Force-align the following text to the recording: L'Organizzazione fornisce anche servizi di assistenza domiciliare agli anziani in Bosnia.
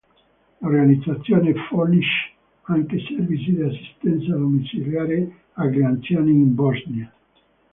L'Organizzazione 0.61 1.53
fornisce 1.69 2.31
anche 2.63 2.97
servizi 3.07 3.53
di 3.53 3.61
assistenza 3.61 4.33
domiciliare 4.35 5.31
agli 5.53 5.83
anziani 5.83 6.31
in 6.31 6.55
Bosnia. 6.55 7.13